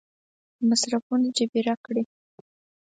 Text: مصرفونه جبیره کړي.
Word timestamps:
مصرفونه 0.69 1.27
جبیره 1.37 1.75
کړي. 1.85 2.03